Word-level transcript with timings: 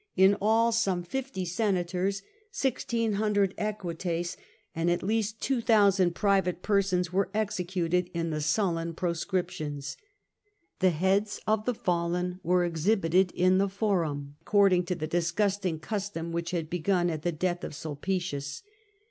In 0.15 0.35
all, 0.41 0.71
some 0.71 1.03
50 1.03 1.45
senators, 1.45 2.23
1600 2.59 3.53
equites, 3.59 4.35
and 4.75 4.89
at 4.89 5.03
least 5.03 5.39
2000 5.41 6.15
private 6.15 6.63
persons 6.63 7.13
were 7.13 7.29
executed 7.35 8.09
in 8.11 8.31
the 8.31 8.41
Sullan 8.41 8.95
proscriptions.^ 8.95 9.95
The 10.79 10.89
heads 10.89 11.39
of 11.45 11.65
the 11.65 11.75
fallen 11.75 12.39
were 12.41 12.65
exhibited 12.65 13.29
in 13.33 13.59
the 13.59 13.67
Torum, 13.69 14.37
according 14.41 14.85
to 14.85 14.95
the 14.95 15.05
disgusting 15.05 15.77
custom 15.79 16.31
which 16.31 16.49
had 16.49 16.67
begun 16.67 17.11
at 17.11 17.21
the 17.21 17.31
death 17.31 17.63
of 17.63 17.75
Sulpicius. 17.75 18.63